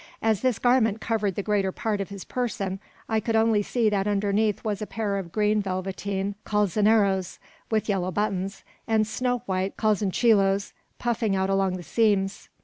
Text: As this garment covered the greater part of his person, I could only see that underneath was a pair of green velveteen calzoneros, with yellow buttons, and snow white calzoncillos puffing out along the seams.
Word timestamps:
As 0.23 0.41
this 0.41 0.57
garment 0.57 0.99
covered 0.99 1.35
the 1.35 1.43
greater 1.43 1.71
part 1.71 2.01
of 2.01 2.09
his 2.09 2.25
person, 2.25 2.79
I 3.07 3.19
could 3.19 3.35
only 3.35 3.61
see 3.61 3.87
that 3.87 4.07
underneath 4.07 4.63
was 4.63 4.81
a 4.81 4.87
pair 4.87 5.19
of 5.19 5.31
green 5.31 5.61
velveteen 5.61 6.33
calzoneros, 6.43 7.37
with 7.69 7.87
yellow 7.87 8.09
buttons, 8.09 8.63
and 8.87 9.05
snow 9.05 9.43
white 9.45 9.77
calzoncillos 9.77 10.73
puffing 10.97 11.35
out 11.35 11.51
along 11.51 11.77
the 11.77 11.83
seams. 11.83 12.49